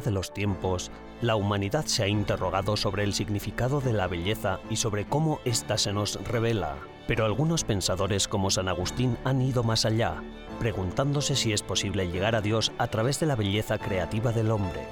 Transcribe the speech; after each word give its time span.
de 0.00 0.10
los 0.10 0.32
tiempos, 0.32 0.90
la 1.20 1.36
humanidad 1.36 1.84
se 1.86 2.02
ha 2.02 2.08
interrogado 2.08 2.76
sobre 2.76 3.04
el 3.04 3.14
significado 3.14 3.80
de 3.80 3.92
la 3.92 4.06
belleza 4.06 4.60
y 4.70 4.76
sobre 4.76 5.06
cómo 5.06 5.40
ésta 5.44 5.78
se 5.78 5.92
nos 5.92 6.22
revela. 6.24 6.76
Pero 7.06 7.24
algunos 7.24 7.64
pensadores 7.64 8.28
como 8.28 8.50
San 8.50 8.68
Agustín 8.68 9.16
han 9.24 9.42
ido 9.42 9.62
más 9.62 9.84
allá, 9.84 10.22
preguntándose 10.58 11.36
si 11.36 11.52
es 11.52 11.62
posible 11.62 12.08
llegar 12.08 12.34
a 12.34 12.40
Dios 12.40 12.72
a 12.78 12.88
través 12.88 13.20
de 13.20 13.26
la 13.26 13.36
belleza 13.36 13.78
creativa 13.78 14.32
del 14.32 14.50
hombre. 14.50 14.86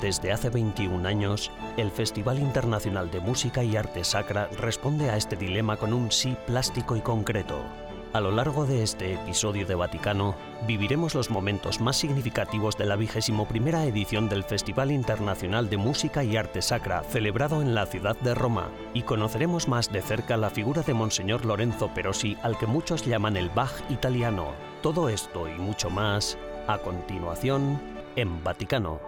Desde 0.00 0.32
hace 0.32 0.48
21 0.48 1.06
años, 1.06 1.50
el 1.76 1.90
Festival 1.90 2.38
Internacional 2.38 3.10
de 3.10 3.20
Música 3.20 3.62
y 3.62 3.76
Arte 3.76 4.04
Sacra 4.04 4.48
responde 4.58 5.10
a 5.10 5.16
este 5.16 5.36
dilema 5.36 5.76
con 5.76 5.92
un 5.92 6.10
sí 6.10 6.36
plástico 6.46 6.96
y 6.96 7.00
concreto. 7.00 7.62
A 8.12 8.20
lo 8.20 8.30
largo 8.30 8.66
de 8.66 8.82
este 8.82 9.14
episodio 9.14 9.64
de 9.64 9.74
Vaticano, 9.74 10.34
viviremos 10.66 11.14
los 11.14 11.30
momentos 11.30 11.80
más 11.80 11.96
significativos 11.96 12.76
de 12.76 12.84
la 12.84 12.96
vigésimo 12.96 13.48
primera 13.48 13.86
edición 13.86 14.28
del 14.28 14.44
Festival 14.44 14.92
Internacional 14.92 15.70
de 15.70 15.78
Música 15.78 16.22
y 16.22 16.36
Arte 16.36 16.60
Sacra, 16.60 17.04
celebrado 17.04 17.62
en 17.62 17.74
la 17.74 17.86
ciudad 17.86 18.14
de 18.20 18.34
Roma, 18.34 18.68
y 18.92 19.02
conoceremos 19.02 19.66
más 19.66 19.90
de 19.90 20.02
cerca 20.02 20.36
la 20.36 20.50
figura 20.50 20.82
de 20.82 20.92
Monseñor 20.92 21.46
Lorenzo 21.46 21.88
Perosi, 21.94 22.36
al 22.42 22.58
que 22.58 22.66
muchos 22.66 23.06
llaman 23.06 23.38
el 23.38 23.48
Bach 23.48 23.72
italiano. 23.88 24.52
Todo 24.82 25.08
esto 25.08 25.48
y 25.48 25.58
mucho 25.58 25.88
más, 25.88 26.36
a 26.66 26.76
continuación, 26.76 27.80
en 28.16 28.44
Vaticano. 28.44 29.00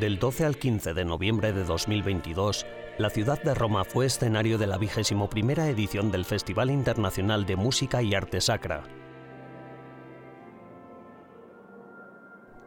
Del 0.00 0.18
12 0.18 0.44
al 0.44 0.58
15 0.58 0.92
de 0.92 1.06
noviembre 1.06 1.54
de 1.54 1.64
2022, 1.64 2.66
la 2.98 3.08
ciudad 3.08 3.42
de 3.42 3.54
Roma 3.54 3.82
fue 3.82 4.04
escenario 4.04 4.58
de 4.58 4.66
la 4.66 4.76
vigésimo 4.76 5.30
primera 5.30 5.68
edición 5.70 6.10
del 6.10 6.26
Festival 6.26 6.70
Internacional 6.70 7.46
de 7.46 7.56
Música 7.56 8.02
y 8.02 8.14
Arte 8.14 8.42
Sacra. 8.42 8.82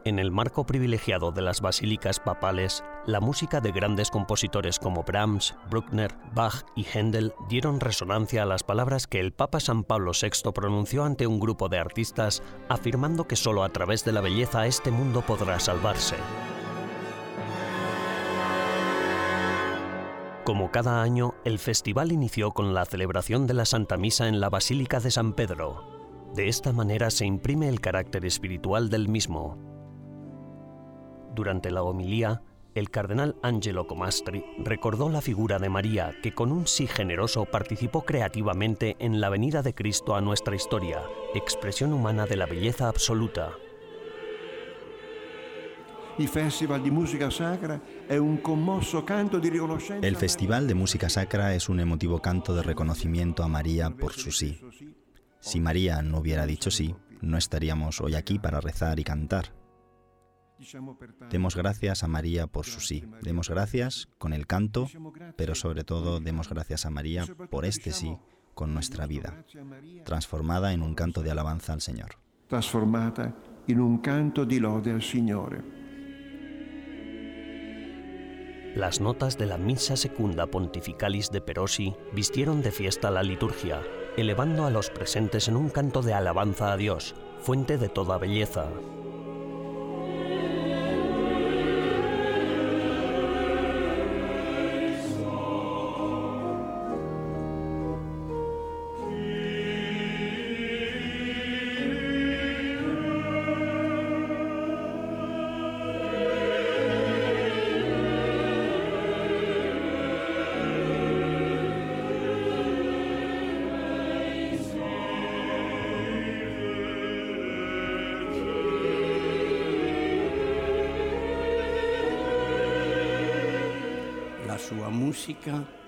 En 0.05 0.17
el 0.17 0.31
marco 0.31 0.65
privilegiado 0.65 1.31
de 1.31 1.43
las 1.43 1.61
basílicas 1.61 2.19
papales, 2.19 2.83
la 3.05 3.19
música 3.19 3.61
de 3.61 3.73
grandes 3.73 4.09
compositores 4.09 4.79
como 4.79 5.03
Brahms, 5.03 5.53
Bruckner, 5.69 6.15
Bach 6.33 6.65
y 6.75 6.83
Händel 6.83 7.33
dieron 7.47 7.79
resonancia 7.79 8.41
a 8.41 8.47
las 8.47 8.63
palabras 8.63 9.05
que 9.05 9.19
el 9.19 9.33
Papa 9.33 9.59
San 9.59 9.83
Pablo 9.83 10.13
VI 10.19 10.51
pronunció 10.51 11.03
ante 11.03 11.27
un 11.27 11.39
grupo 11.39 11.69
de 11.69 11.77
artistas, 11.77 12.41
afirmando 12.69 13.27
que 13.27 13.35
solo 13.35 13.63
a 13.63 13.69
través 13.69 14.03
de 14.03 14.13
la 14.13 14.21
belleza 14.21 14.65
este 14.65 14.89
mundo 14.89 15.21
podrá 15.21 15.59
salvarse. 15.59 16.15
Como 20.49 20.71
cada 20.71 21.03
año, 21.03 21.35
el 21.45 21.59
festival 21.59 22.11
inició 22.11 22.53
con 22.53 22.73
la 22.73 22.83
celebración 22.83 23.45
de 23.45 23.53
la 23.53 23.65
Santa 23.65 23.97
Misa 23.97 24.27
en 24.27 24.39
la 24.39 24.49
Basílica 24.49 24.99
de 24.99 25.11
San 25.11 25.33
Pedro. 25.33 25.83
De 26.33 26.47
esta 26.47 26.73
manera 26.73 27.11
se 27.11 27.23
imprime 27.27 27.69
el 27.69 27.79
carácter 27.79 28.25
espiritual 28.25 28.89
del 28.89 29.09
mismo. 29.09 29.59
Durante 31.35 31.69
la 31.69 31.83
homilía, 31.83 32.41
el 32.73 32.89
cardenal 32.89 33.35
Angelo 33.43 33.85
Comastri 33.85 34.43
recordó 34.57 35.09
la 35.09 35.21
figura 35.21 35.59
de 35.59 35.69
María 35.69 36.15
que 36.23 36.33
con 36.33 36.51
un 36.51 36.65
sí 36.65 36.87
generoso 36.87 37.45
participó 37.45 38.01
creativamente 38.03 38.95
en 38.97 39.21
la 39.21 39.29
venida 39.29 39.61
de 39.61 39.75
Cristo 39.75 40.15
a 40.15 40.21
nuestra 40.21 40.55
historia, 40.55 41.03
expresión 41.35 41.93
humana 41.93 42.25
de 42.25 42.37
la 42.37 42.47
belleza 42.47 42.87
absoluta. 42.87 43.51
El 50.01 50.15
Festival 50.17 50.67
de 50.67 50.75
Música 50.75 51.07
Sacra 51.07 51.55
es 51.55 51.69
un 51.69 51.79
emotivo 51.79 52.21
canto 52.21 52.53
de 52.53 52.61
reconocimiento 52.61 53.41
a 53.41 53.47
María 53.47 53.89
por 53.89 54.11
su 54.11 54.33
sí. 54.33 54.59
Si 55.39 55.61
María 55.61 56.01
no 56.01 56.19
hubiera 56.19 56.45
dicho 56.45 56.71
sí, 56.71 56.93
no 57.21 57.37
estaríamos 57.37 58.01
hoy 58.01 58.15
aquí 58.15 58.37
para 58.37 58.59
rezar 58.59 58.99
y 58.99 59.05
cantar. 59.05 59.53
Demos 61.29 61.55
gracias 61.55 62.03
a 62.03 62.09
María 62.09 62.47
por 62.47 62.65
su 62.65 62.81
sí. 62.81 63.05
Demos 63.21 63.49
gracias 63.49 64.09
con 64.17 64.33
el 64.33 64.45
canto, 64.45 64.89
pero 65.37 65.55
sobre 65.55 65.85
todo 65.85 66.19
demos 66.19 66.49
gracias 66.49 66.85
a 66.85 66.89
María 66.89 67.25
por 67.49 67.63
este 67.63 67.93
sí 67.93 68.17
con 68.53 68.73
nuestra 68.73 69.07
vida, 69.07 69.45
transformada 70.03 70.73
en 70.73 70.81
un 70.81 70.95
canto 70.95 71.23
de 71.23 71.31
alabanza 71.31 71.71
al 71.71 71.79
Señor. 71.79 72.17
Transformada 72.49 73.33
en 73.69 73.79
un 73.79 73.99
canto 73.99 74.45
de 74.45 74.59
lode 74.59 74.91
al 74.91 75.01
Señor. 75.01 75.78
Las 78.75 79.01
notas 79.01 79.37
de 79.39 79.47
la 79.47 79.57
Misa 79.57 79.97
Secunda 79.97 80.45
Pontificalis 80.45 81.31
de 81.31 81.41
Perosi 81.41 81.95
vistieron 82.13 82.61
de 82.61 82.71
fiesta 82.71 83.09
la 83.09 83.23
liturgia, 83.23 83.81
elevando 84.15 84.67
a 84.67 84.69
los 84.69 84.91
presentes 84.91 85.47
en 85.47 85.57
un 85.57 85.69
canto 85.69 86.03
de 86.03 86.13
alabanza 86.13 86.71
a 86.71 86.77
Dios, 86.77 87.15
fuente 87.39 87.79
de 87.79 87.89
toda 87.89 88.19
belleza. 88.19 88.67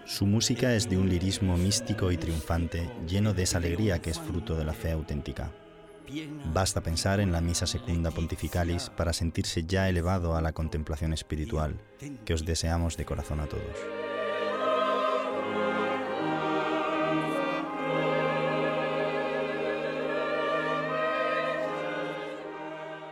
Su 0.06 0.26
música 0.26 0.76
es 0.76 0.90
de 0.90 0.98
un 0.98 1.10
lirismo 1.10 1.58
místico 1.58 2.12
y 2.12 2.18
triunfante, 2.18 2.90
lleno 3.08 3.34
de 3.34 3.44
esa 3.44 3.58
alegría 3.58 4.02
que 4.02 4.10
es 4.10 4.20
fruto 4.20 4.56
de 4.56 4.66
la 4.66 4.74
fe 4.74 4.92
auténtica. 4.92 5.52
Basta 6.54 6.82
pensar 6.82 7.20
en 7.20 7.32
la 7.32 7.40
Misa 7.40 7.66
Secunda 7.68 8.12
Pontificalis 8.12 8.90
para 8.90 9.14
sentirse 9.14 9.64
ya 9.66 9.88
elevado 9.88 10.36
a 10.36 10.42
la 10.42 10.52
contemplación 10.52 11.14
espiritual 11.14 11.80
que 12.26 12.34
os 12.34 12.46
deseamos 12.46 12.98
de 12.98 13.06
corazón 13.06 13.40
a 13.40 13.48
todos. 13.48 14.01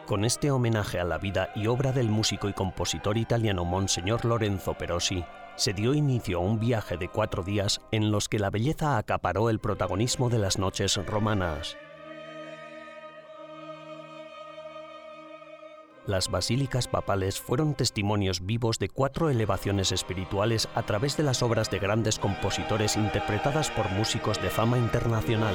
Con 0.10 0.26
este 0.26 0.50
homenaje 0.50 1.00
a 1.00 1.04
la 1.04 1.20
vida 1.20 1.52
y 1.54 1.68
obra 1.68 1.92
del 1.92 2.10
músico 2.10 2.50
y 2.50 2.54
compositor 2.54 3.16
italiano 3.16 3.64
Monseñor 3.64 4.26
Lorenzo 4.26 4.74
Perosi, 4.74 5.24
se 5.56 5.72
dio 5.72 5.94
inicio 5.94 6.40
a 6.40 6.42
un 6.42 6.60
viaje 6.60 6.98
de 6.98 7.10
cuatro 7.10 7.44
días 7.44 7.80
en 7.92 8.10
los 8.10 8.28
que 8.28 8.40
la 8.40 8.50
belleza 8.50 8.98
acaparó 8.98 9.52
el 9.52 9.60
protagonismo 9.60 10.32
de 10.32 10.40
las 10.40 10.58
noches 10.58 10.96
romanas. 11.06 11.78
Las 16.08 16.32
basílicas 16.32 16.88
papales 16.88 17.40
fueron 17.40 17.76
testimonios 17.76 18.44
vivos 18.44 18.80
de 18.80 18.90
cuatro 18.90 19.30
elevaciones 19.30 19.92
espirituales 19.92 20.70
a 20.74 20.82
través 20.82 21.18
de 21.18 21.24
las 21.24 21.44
obras 21.44 21.70
de 21.70 21.78
grandes 21.78 22.18
compositores 22.18 22.98
interpretadas 22.98 23.70
por 23.70 23.88
músicos 23.92 24.42
de 24.42 24.50
fama 24.50 24.80
internacional. 24.80 25.54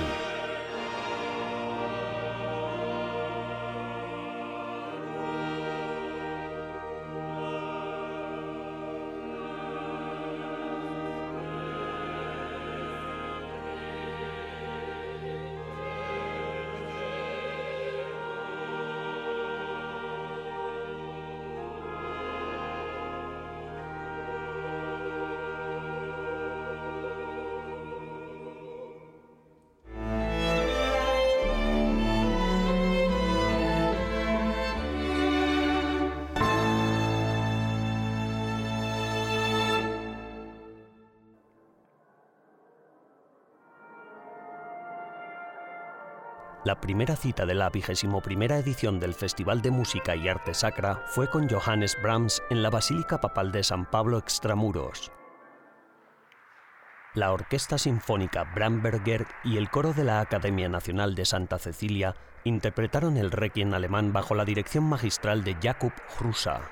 La 46.64 46.80
primera 46.80 47.14
cita 47.14 47.44
de 47.44 47.52
la 47.52 47.68
vigésimo 47.68 48.22
primera 48.22 48.56
edición 48.56 48.98
del 48.98 49.12
Festival 49.12 49.60
de 49.60 49.70
Música 49.70 50.16
y 50.16 50.28
Arte 50.28 50.54
Sacra 50.54 51.02
fue 51.08 51.28
con 51.28 51.46
Johannes 51.46 51.94
Brahms 52.02 52.42
en 52.48 52.62
la 52.62 52.70
Basílica 52.70 53.20
Papal 53.20 53.52
de 53.52 53.62
San 53.62 53.84
Pablo 53.84 54.16
Extramuros. 54.16 55.12
La 57.12 57.32
Orquesta 57.32 57.76
Sinfónica 57.76 58.44
Bramberger 58.54 59.26
y 59.44 59.58
el 59.58 59.68
coro 59.68 59.92
de 59.92 60.04
la 60.04 60.20
Academia 60.20 60.70
Nacional 60.70 61.14
de 61.14 61.26
Santa 61.26 61.58
Cecilia 61.58 62.16
interpretaron 62.44 63.18
el 63.18 63.30
requiem 63.30 63.74
alemán 63.74 64.14
bajo 64.14 64.34
la 64.34 64.46
dirección 64.46 64.84
magistral 64.84 65.44
de 65.44 65.58
Jakub 65.62 65.92
Hrusa. 66.18 66.62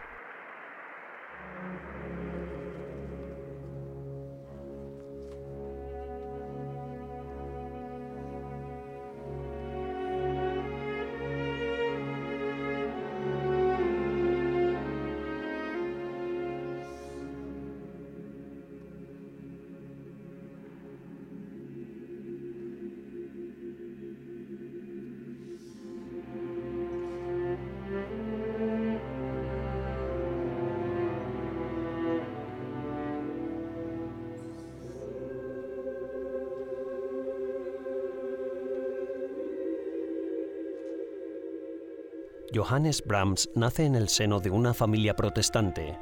Johannes 42.55 43.03
Brahms 43.07 43.49
nace 43.55 43.87
en 43.87 43.95
el 43.95 44.09
seno 44.09 44.39
de 44.39 44.51
una 44.51 44.75
familia 44.75 45.17
protestante. 45.17 45.99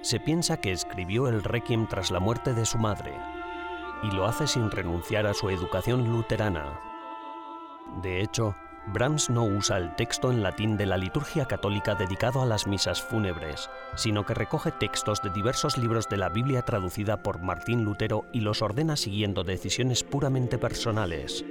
Se 0.00 0.18
piensa 0.18 0.56
que 0.56 0.72
escribió 0.72 1.28
el 1.28 1.44
Requiem 1.44 1.86
tras 1.86 2.10
la 2.10 2.18
muerte 2.18 2.54
de 2.54 2.66
su 2.66 2.76
madre, 2.78 3.12
y 4.02 4.10
lo 4.10 4.26
hace 4.26 4.48
sin 4.48 4.70
renunciar 4.70 5.28
a 5.28 5.34
su 5.34 5.48
educación 5.48 6.10
luterana. 6.10 6.80
De 8.02 8.20
hecho, 8.20 8.56
Brahms 8.88 9.30
no 9.30 9.44
usa 9.44 9.78
el 9.78 9.94
texto 9.94 10.32
en 10.32 10.42
latín 10.42 10.76
de 10.76 10.86
la 10.86 10.96
liturgia 10.96 11.44
católica 11.44 11.94
dedicado 11.94 12.42
a 12.42 12.46
las 12.46 12.66
misas 12.66 13.00
fúnebres, 13.00 13.70
sino 13.94 14.26
que 14.26 14.34
recoge 14.34 14.72
textos 14.72 15.22
de 15.22 15.30
diversos 15.30 15.78
libros 15.78 16.08
de 16.08 16.16
la 16.16 16.30
Biblia 16.30 16.62
traducida 16.62 17.22
por 17.22 17.40
Martín 17.40 17.84
Lutero 17.84 18.24
y 18.32 18.40
los 18.40 18.60
ordena 18.60 18.96
siguiendo 18.96 19.44
decisiones 19.44 20.02
puramente 20.02 20.58
personales. 20.58 21.44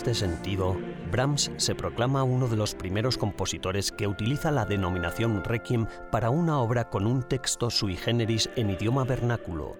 Este 0.00 0.14
sentido, 0.14 0.78
Brahms 1.12 1.50
se 1.58 1.74
proclama 1.74 2.22
uno 2.24 2.48
de 2.48 2.56
los 2.56 2.74
primeros 2.74 3.18
compositores 3.18 3.92
que 3.92 4.06
utiliza 4.06 4.50
la 4.50 4.64
denominación 4.64 5.44
requiem 5.44 5.84
para 6.10 6.30
una 6.30 6.58
obra 6.58 6.88
con 6.88 7.06
un 7.06 7.22
texto 7.22 7.68
sui 7.68 7.98
generis 7.98 8.48
en 8.56 8.70
idioma 8.70 9.04
vernáculo, 9.04 9.76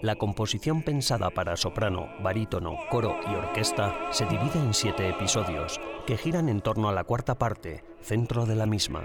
La 0.00 0.14
composición 0.14 0.82
pensada 0.82 1.30
para 1.30 1.56
soprano, 1.56 2.08
barítono, 2.22 2.76
coro 2.88 3.16
y 3.28 3.34
orquesta 3.34 3.96
se 4.12 4.26
divide 4.26 4.60
en 4.60 4.72
siete 4.72 5.08
episodios, 5.08 5.80
que 6.06 6.16
giran 6.16 6.48
en 6.48 6.60
torno 6.60 6.88
a 6.88 6.92
la 6.92 7.02
cuarta 7.02 7.36
parte, 7.36 7.82
centro 8.00 8.46
de 8.46 8.54
la 8.54 8.66
misma. 8.66 9.04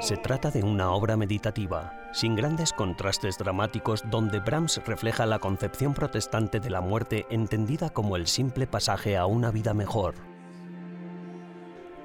Se 0.00 0.16
trata 0.16 0.50
de 0.50 0.62
una 0.62 0.92
obra 0.92 1.18
meditativa, 1.18 1.92
sin 2.14 2.34
grandes 2.34 2.72
contrastes 2.72 3.36
dramáticos, 3.36 4.02
donde 4.10 4.40
Brahms 4.40 4.80
refleja 4.86 5.26
la 5.26 5.38
concepción 5.38 5.92
protestante 5.92 6.60
de 6.60 6.70
la 6.70 6.80
muerte 6.80 7.26
entendida 7.28 7.90
como 7.90 8.16
el 8.16 8.26
simple 8.26 8.66
pasaje 8.66 9.18
a 9.18 9.26
una 9.26 9.50
vida 9.50 9.74
mejor. 9.74 10.29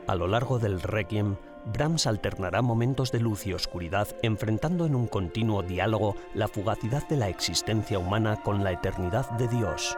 A 0.07 0.15
lo 0.15 0.27
largo 0.27 0.59
del 0.59 0.81
Requiem, 0.81 1.37
Brahms 1.65 2.05
alternará 2.05 2.61
momentos 2.61 3.11
de 3.11 3.19
luz 3.19 3.47
y 3.47 3.53
oscuridad, 3.53 4.07
enfrentando 4.21 4.85
en 4.85 4.93
un 4.93 5.07
continuo 5.07 5.63
diálogo 5.63 6.15
la 6.35 6.47
fugacidad 6.47 7.07
de 7.07 7.17
la 7.17 7.29
existencia 7.29 7.97
humana 7.97 8.41
con 8.43 8.63
la 8.63 8.71
eternidad 8.71 9.29
de 9.31 9.47
Dios. 9.47 9.97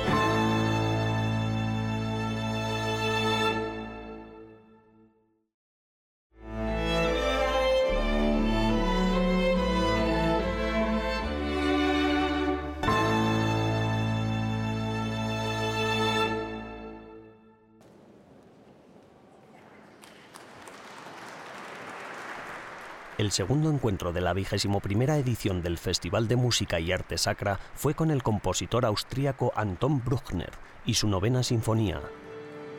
El 23.21 23.31
segundo 23.31 23.69
encuentro 23.69 24.13
de 24.13 24.19
la 24.19 24.33
vigésimo 24.33 24.79
primera 24.79 25.15
edición 25.15 25.61
del 25.61 25.77
Festival 25.77 26.27
de 26.27 26.37
Música 26.37 26.79
y 26.79 26.91
Arte 26.91 27.19
Sacra 27.19 27.59
fue 27.75 27.93
con 27.93 28.09
el 28.09 28.23
compositor 28.23 28.83
austríaco 28.83 29.53
Anton 29.55 30.03
Bruckner 30.03 30.49
y 30.87 30.95
su 30.95 31.07
novena 31.07 31.43
sinfonía. 31.43 32.01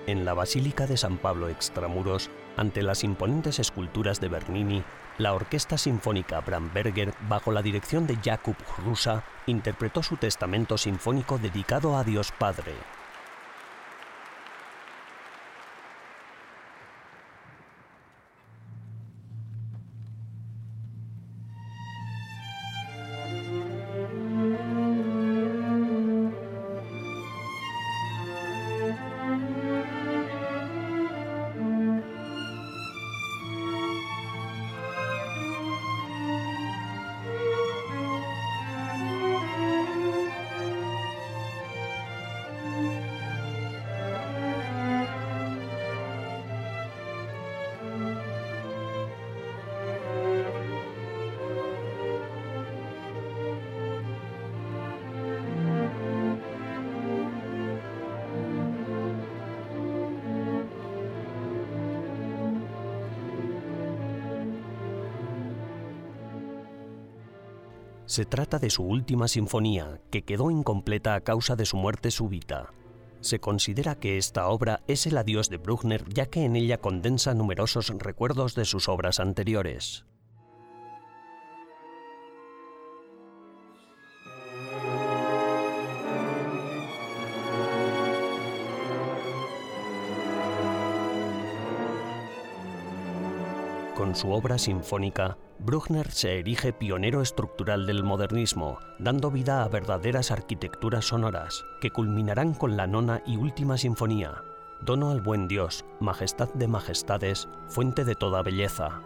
En 0.08 0.24
la 0.24 0.34
Basílica 0.34 0.88
de 0.88 0.96
San 0.96 1.18
Pablo 1.18 1.48
Extramuros, 1.48 2.28
ante 2.56 2.82
las 2.82 3.04
imponentes 3.04 3.60
esculturas 3.60 4.20
de 4.20 4.30
Bernini, 4.30 4.82
la 5.16 5.32
Orquesta 5.32 5.78
Sinfónica 5.78 6.40
Bramberger, 6.40 7.14
bajo 7.28 7.52
la 7.52 7.62
dirección 7.62 8.08
de 8.08 8.16
Jakub 8.16 8.56
Rusa, 8.84 9.22
interpretó 9.46 10.02
su 10.02 10.16
testamento 10.16 10.76
sinfónico 10.76 11.38
dedicado 11.38 11.96
a 11.96 12.02
Dios 12.02 12.32
Padre. 12.36 12.72
Se 68.12 68.26
trata 68.26 68.58
de 68.58 68.68
su 68.68 68.82
última 68.82 69.26
sinfonía, 69.26 69.98
que 70.10 70.22
quedó 70.22 70.50
incompleta 70.50 71.14
a 71.14 71.22
causa 71.22 71.56
de 71.56 71.64
su 71.64 71.78
muerte 71.78 72.10
súbita. 72.10 72.74
Se 73.22 73.40
considera 73.40 73.94
que 73.94 74.18
esta 74.18 74.48
obra 74.48 74.82
es 74.86 75.06
el 75.06 75.16
adiós 75.16 75.48
de 75.48 75.56
Bruckner 75.56 76.04
ya 76.12 76.26
que 76.26 76.44
en 76.44 76.54
ella 76.54 76.76
condensa 76.76 77.32
numerosos 77.32 77.88
recuerdos 77.88 78.54
de 78.54 78.66
sus 78.66 78.90
obras 78.90 79.18
anteriores. 79.18 80.04
Con 93.96 94.14
su 94.14 94.30
obra 94.32 94.58
sinfónica, 94.58 95.38
Bruckner 95.64 96.10
se 96.10 96.40
erige 96.40 96.72
pionero 96.72 97.22
estructural 97.22 97.86
del 97.86 98.02
modernismo, 98.02 98.80
dando 98.98 99.30
vida 99.30 99.62
a 99.62 99.68
verdaderas 99.68 100.32
arquitecturas 100.32 101.04
sonoras, 101.04 101.64
que 101.80 101.90
culminarán 101.90 102.52
con 102.52 102.76
la 102.76 102.88
nona 102.88 103.22
y 103.26 103.36
última 103.36 103.78
sinfonía, 103.78 104.42
Dono 104.80 105.12
al 105.12 105.20
buen 105.20 105.46
Dios, 105.46 105.84
Majestad 106.00 106.52
de 106.54 106.66
Majestades, 106.66 107.48
fuente 107.68 108.04
de 108.04 108.16
toda 108.16 108.42
belleza. 108.42 109.00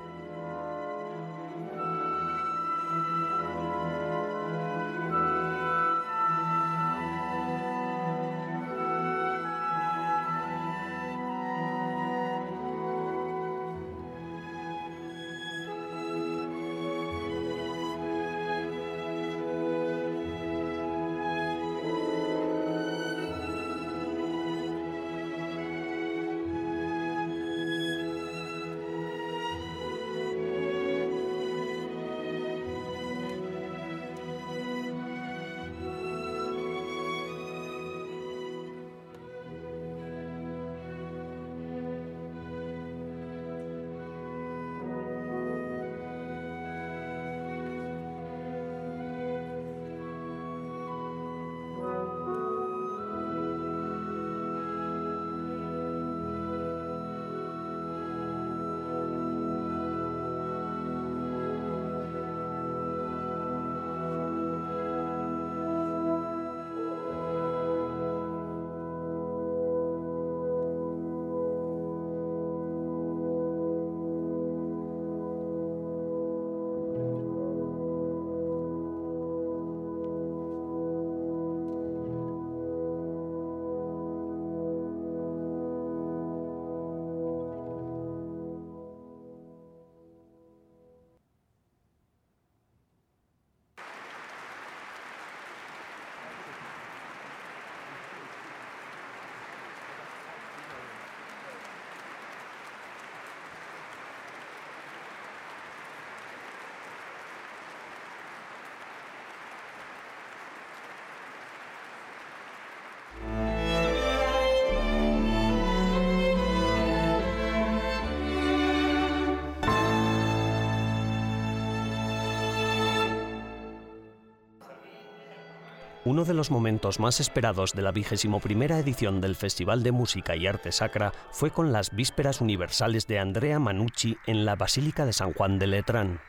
Uno 126.16 126.24
de 126.24 126.32
los 126.32 126.50
momentos 126.50 126.98
más 126.98 127.20
esperados 127.20 127.74
de 127.74 127.82
la 127.82 127.92
vigésimo 127.92 128.40
edición 128.42 129.20
del 129.20 129.36
Festival 129.36 129.82
de 129.82 129.92
Música 129.92 130.34
y 130.34 130.46
Arte 130.46 130.72
Sacra 130.72 131.12
fue 131.30 131.50
con 131.50 131.72
las 131.72 131.94
Vísperas 131.94 132.40
Universales 132.40 133.06
de 133.06 133.18
Andrea 133.18 133.58
Manucci 133.58 134.16
en 134.26 134.46
la 134.46 134.56
Basílica 134.56 135.04
de 135.04 135.12
San 135.12 135.34
Juan 135.34 135.58
de 135.58 135.66
Letrán. 135.66 136.20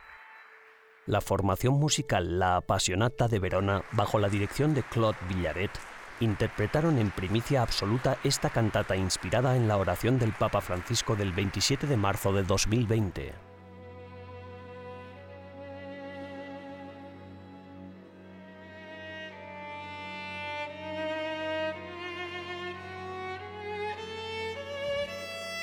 La 1.06 1.22
formación 1.22 1.76
musical 1.76 2.38
La 2.38 2.58
Apasionata 2.58 3.30
de 3.30 3.40
Verona, 3.40 3.84
bajo 3.94 4.20
la 4.20 4.28
dirección 4.28 4.74
de 4.74 4.84
Claude 4.84 5.20
Villaret, 5.30 5.72
interpretaron 6.20 6.98
en 6.98 7.10
primicia 7.10 7.62
absoluta 7.62 8.18
esta 8.26 8.50
cantata 8.50 8.98
inspirada 8.98 9.56
en 9.56 9.70
la 9.70 9.78
oración 9.78 10.20
del 10.20 10.34
Papa 10.34 10.60
Francisco 10.60 11.16
del 11.16 11.32
27 11.32 11.88
de 11.88 11.96
marzo 11.96 12.34
de 12.34 12.44
2020. 12.44 13.47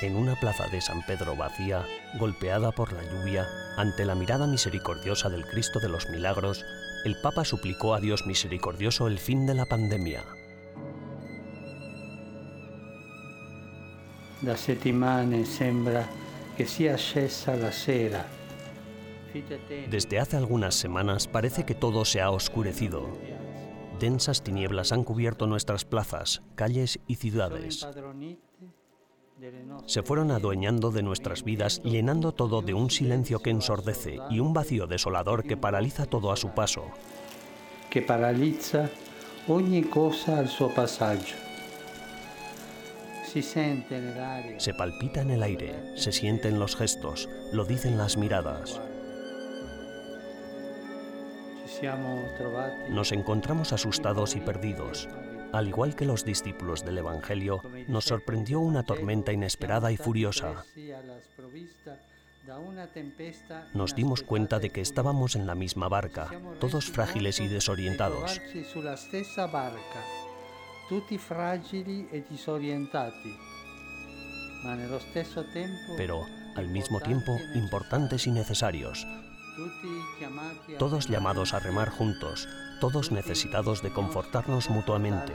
En 0.04 0.16
una 0.16 0.36
plaza 0.36 0.66
de 0.68 0.82
San 0.82 1.00
Pedro 1.06 1.34
vacía, 1.34 1.86
golpeada 2.18 2.72
por 2.72 2.92
la 2.92 3.02
lluvia, 3.04 3.46
ante 3.78 4.04
la 4.04 4.14
mirada 4.14 4.46
misericordiosa 4.46 5.30
del 5.30 5.46
Cristo 5.46 5.80
de 5.80 5.88
los 5.88 6.10
Milagros, 6.10 6.62
el 7.06 7.16
Papa 7.22 7.42
suplicó 7.46 7.94
a 7.94 8.00
Dios 8.00 8.26
misericordioso 8.26 9.06
el 9.06 9.18
fin 9.18 9.46
de 9.46 9.54
la 9.54 9.64
pandemia. 9.64 10.22
Da 14.42 14.58
settimane 14.58 15.46
sembra 15.46 16.06
che 16.54 16.66
sia 16.66 16.98
scesa 16.98 17.56
la 17.56 17.72
sera. 17.72 18.26
Desde 19.88 20.18
hace 20.20 20.36
algunas 20.36 20.74
semanas 20.74 21.26
parece 21.26 21.64
que 21.64 21.74
todo 21.74 22.04
se 22.04 22.20
ha 22.20 22.30
oscurecido. 22.30 23.08
Densas 23.98 24.42
tinieblas 24.42 24.92
han 24.92 25.02
cubierto 25.02 25.46
nuestras 25.46 25.86
plazas, 25.86 26.42
calles 26.56 27.00
y 27.06 27.14
ciudades. 27.14 27.86
Se 29.86 30.02
fueron 30.02 30.30
adueñando 30.30 30.90
de 30.90 31.02
nuestras 31.02 31.42
vidas, 31.44 31.82
llenando 31.82 32.32
todo 32.32 32.62
de 32.62 32.74
un 32.74 32.90
silencio 32.90 33.40
que 33.40 33.50
ensordece 33.50 34.18
y 34.30 34.40
un 34.40 34.52
vacío 34.52 34.86
desolador 34.86 35.44
que 35.44 35.56
paraliza 35.56 36.06
todo 36.06 36.32
a 36.32 36.36
su 36.36 36.50
paso. 36.50 36.84
Que 37.90 38.02
paraliza 38.02 38.90
ogni 39.48 39.82
cosa 39.82 40.38
al 40.38 40.48
suo 40.48 40.72
passaggio. 40.72 41.36
Se 44.58 44.74
palpita 44.74 45.22
en 45.22 45.30
el 45.30 45.42
aire, 45.42 45.96
se 45.96 46.12
siente 46.12 46.48
en 46.48 46.60
los 46.60 46.76
gestos, 46.76 47.28
lo 47.52 47.64
dicen 47.64 47.98
las 47.98 48.16
miradas. 48.16 48.80
Nos 52.90 53.12
encontramos 53.12 53.72
asustados 53.72 54.36
y 54.36 54.40
perdidos. 54.40 55.08
Al 55.54 55.68
igual 55.68 55.94
que 55.94 56.04
los 56.04 56.24
discípulos 56.24 56.84
del 56.84 56.98
Evangelio, 56.98 57.62
nos 57.86 58.06
sorprendió 58.06 58.58
una 58.58 58.82
tormenta 58.82 59.32
inesperada 59.32 59.92
y 59.92 59.96
furiosa. 59.96 60.64
Nos 63.72 63.94
dimos 63.94 64.22
cuenta 64.22 64.58
de 64.58 64.70
que 64.70 64.80
estábamos 64.80 65.36
en 65.36 65.46
la 65.46 65.54
misma 65.54 65.88
barca, 65.88 66.28
todos 66.58 66.86
frágiles 66.90 67.38
y 67.38 67.46
desorientados. 67.46 68.40
pero 75.96 76.26
al 76.56 76.68
mismo 76.68 77.00
tiempo 77.00 77.38
importantes 77.54 78.26
y 78.26 78.32
necesarios, 78.32 79.06
todos 80.78 81.08
llamados 81.08 81.54
a 81.54 81.60
remar 81.60 81.90
juntos, 81.90 82.48
todos 82.80 83.12
necesitados 83.12 83.82
de 83.82 83.92
confortarnos 83.92 84.70
mutuamente. 84.70 85.32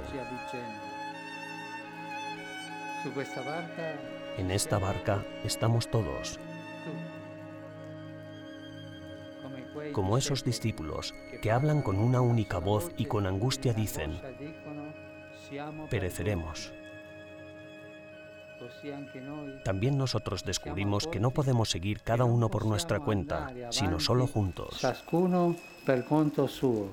En 4.38 4.52
esta 4.52 4.78
barca 4.78 5.26
estamos 5.44 5.90
todos, 5.90 6.40
como 9.94 10.18
esos 10.18 10.44
discípulos 10.44 11.14
que 11.42 11.52
hablan 11.52 11.82
con 11.82 11.98
una 11.98 12.22
única 12.22 12.60
voz 12.60 12.92
y 12.98 13.06
con 13.06 13.26
angustia 13.26 13.74
dicen, 13.74 14.20
pereceremos. 15.90 16.74
También 19.64 19.98
nosotros 19.98 20.44
descubrimos 20.44 21.08
que 21.08 21.20
no 21.20 21.32
podemos 21.32 21.70
seguir 21.70 22.02
cada 22.02 22.26
uno 22.26 22.50
por 22.50 22.66
nuestra 22.66 23.00
cuenta, 23.00 23.52
sino 23.70 24.00
solo 24.00 24.28
juntos. 24.28 24.78
ciascuno 24.80 25.56
per 25.86 26.06
conto 26.06 26.48
suo, 26.48 26.90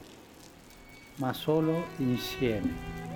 ma 1.18 1.32
solo 1.34 1.84
insieme. 1.98 3.15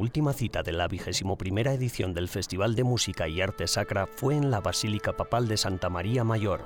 Última 0.00 0.32
cita 0.32 0.62
de 0.62 0.72
la 0.72 0.88
vigésimo 0.88 1.36
primera 1.36 1.74
edición 1.74 2.14
del 2.14 2.26
Festival 2.26 2.74
de 2.74 2.84
Música 2.84 3.28
y 3.28 3.42
Arte 3.42 3.66
Sacra 3.66 4.06
fue 4.06 4.34
en 4.34 4.50
la 4.50 4.60
Basílica 4.60 5.14
Papal 5.14 5.46
de 5.46 5.58
Santa 5.58 5.90
María 5.90 6.24
Mayor. 6.24 6.64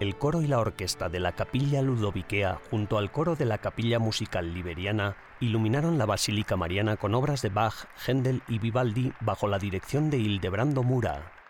El 0.00 0.16
coro 0.16 0.40
y 0.40 0.46
la 0.46 0.58
orquesta 0.58 1.10
de 1.10 1.20
la 1.20 1.32
Capilla 1.32 1.82
Ludoviquea, 1.82 2.60
junto 2.70 2.96
al 2.96 3.12
coro 3.12 3.36
de 3.36 3.44
la 3.44 3.58
Capilla 3.58 3.98
Musical 3.98 4.54
Liberiana, 4.54 5.16
iluminaron 5.38 5.98
la 5.98 6.06
Basílica 6.06 6.56
Mariana 6.56 6.96
con 6.96 7.14
obras 7.14 7.42
de 7.42 7.50
Bach, 7.50 7.74
Händel 8.06 8.42
y 8.48 8.58
Vivaldi 8.58 9.12
bajo 9.20 9.48
la 9.48 9.58
dirección 9.58 10.08
de 10.08 10.16
Hildebrando 10.16 10.82
Mura. 10.82 11.41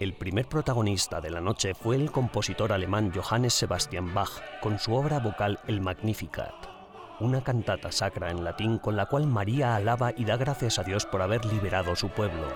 El 0.00 0.12
primer 0.12 0.48
protagonista 0.48 1.20
de 1.20 1.30
la 1.30 1.40
noche 1.40 1.72
fue 1.72 1.94
el 1.94 2.10
compositor 2.10 2.72
alemán 2.72 3.12
Johannes 3.14 3.54
Sebastian 3.54 4.12
Bach 4.12 4.42
con 4.60 4.80
su 4.80 4.92
obra 4.92 5.20
vocal 5.20 5.60
El 5.68 5.80
Magnificat, 5.80 6.52
una 7.20 7.44
cantata 7.44 7.92
sacra 7.92 8.32
en 8.32 8.42
latín 8.42 8.78
con 8.78 8.96
la 8.96 9.06
cual 9.06 9.28
María 9.28 9.76
alaba 9.76 10.12
y 10.16 10.24
da 10.24 10.36
gracias 10.36 10.80
a 10.80 10.82
Dios 10.82 11.06
por 11.06 11.22
haber 11.22 11.44
liberado 11.44 11.94
su 11.94 12.08
pueblo. 12.08 12.48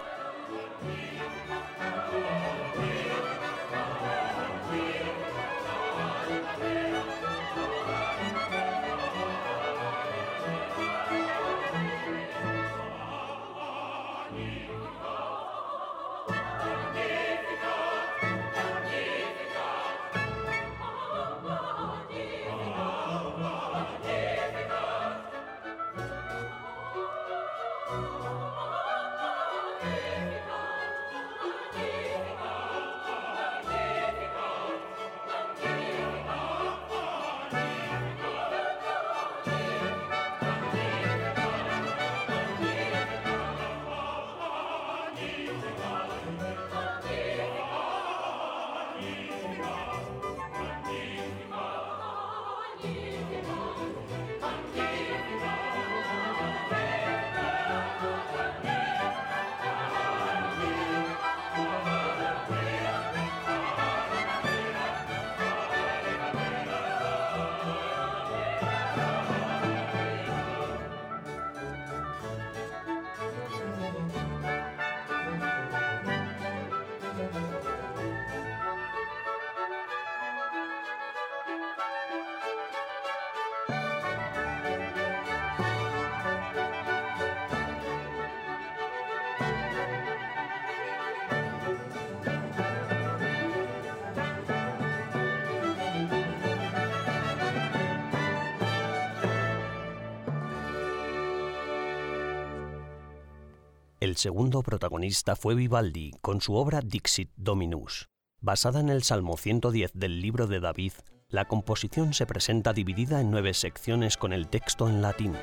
El 104.09 104.17
segundo 104.17 104.63
protagonista 104.63 105.37
fue 105.37 105.55
Vivaldi 105.55 106.13
con 106.23 106.41
su 106.41 106.55
obra 106.55 106.81
Dixit 106.81 107.31
Dominus. 107.37 108.09
Basada 108.41 108.81
en 108.81 108.89
el 108.89 109.03
Salmo 109.03 109.37
110 109.37 109.91
del 109.93 110.23
libro 110.23 110.47
de 110.47 110.61
David, 110.61 110.93
la 111.29 111.45
composición 111.45 112.15
se 112.15 112.25
presenta 112.25 112.73
dividida 112.73 113.21
en 113.21 113.31
nueve 113.31 113.53
secciones 113.53 114.17
con 114.17 114.33
el 114.33 114.49
texto 114.49 114.89
en 114.89 115.03
latín. 115.03 115.35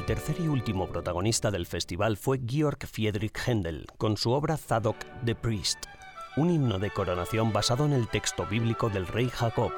El 0.00 0.06
tercer 0.06 0.40
y 0.40 0.48
último 0.48 0.88
protagonista 0.88 1.50
del 1.50 1.66
festival 1.66 2.16
fue 2.16 2.40
Georg 2.46 2.86
Friedrich 2.86 3.36
Händel 3.46 3.84
con 3.98 4.16
su 4.16 4.30
obra 4.30 4.56
Zadok 4.56 4.96
the 5.26 5.34
Priest, 5.34 5.76
un 6.38 6.48
himno 6.48 6.78
de 6.78 6.90
coronación 6.90 7.52
basado 7.52 7.84
en 7.84 7.92
el 7.92 8.08
texto 8.08 8.46
bíblico 8.46 8.88
del 8.88 9.06
rey 9.06 9.28
Jacob, 9.28 9.72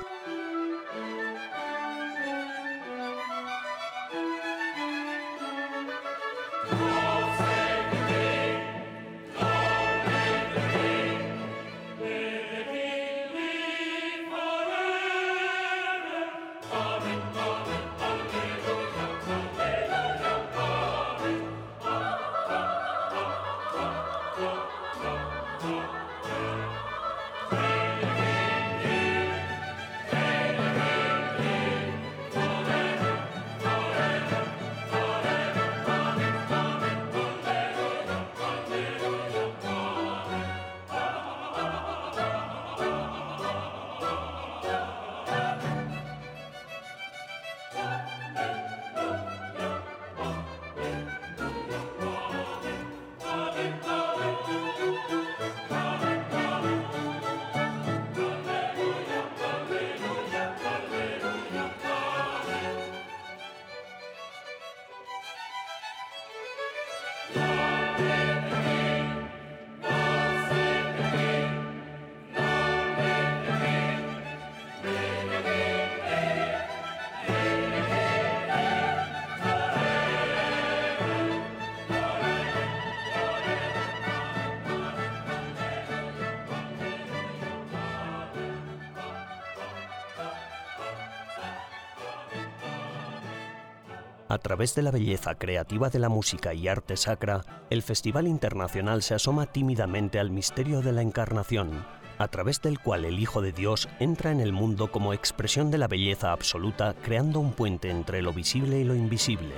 través 94.43 94.75
de 94.75 94.83
la 94.83 94.91
belleza 94.91 95.37
creativa 95.37 95.89
de 95.89 95.99
la 95.99 96.09
música 96.09 96.53
y 96.53 96.69
arte 96.69 96.97
sacra, 96.97 97.43
el 97.71 97.83
Festival 97.83 98.27
Internacional 98.27 99.03
se 99.03 99.15
asoma 99.15 99.47
tímidamente 99.47 100.19
al 100.19 100.31
misterio 100.31 100.83
de 100.83 100.93
la 100.93 101.01
Encarnación, 101.01 101.87
a 102.19 102.29
través 102.29 102.61
del 102.61 102.79
cual 102.81 103.05
el 103.05 103.19
Hijo 103.19 103.41
de 103.41 103.53
Dios 103.53 103.89
entra 104.01 104.31
en 104.31 104.41
el 104.41 104.53
mundo 104.53 104.91
como 104.91 105.15
expresión 105.15 105.71
de 105.71 105.79
la 105.79 105.89
belleza 105.89 106.33
absoluta, 106.33 106.95
creando 107.03 107.41
un 107.41 107.53
puente 107.53 107.89
entre 107.89 108.21
lo 108.21 108.33
visible 108.33 108.79
y 108.81 108.85
lo 108.85 108.95
invisible. 108.95 109.55